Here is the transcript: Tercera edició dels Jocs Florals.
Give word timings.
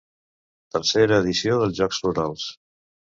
Tercera 0.77 1.19
edició 1.25 1.59
dels 1.65 1.77
Jocs 1.81 2.01
Florals. 2.07 2.49